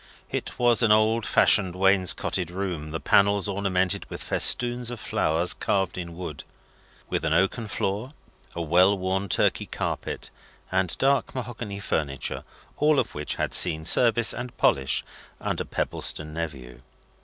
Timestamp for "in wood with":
5.95-7.23